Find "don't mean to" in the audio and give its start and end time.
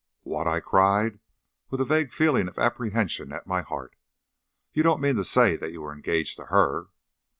4.81-5.23